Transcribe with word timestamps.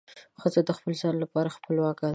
ښځه 0.39 0.61
د 0.65 0.69
خپل 0.77 0.91
ځان 1.01 1.15
لپاره 1.23 1.55
خپلواکه 1.57 2.01
ده. 2.07 2.09